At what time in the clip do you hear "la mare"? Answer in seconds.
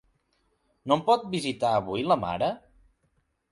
2.13-2.51